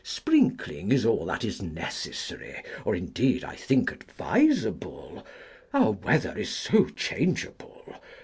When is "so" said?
6.49-6.85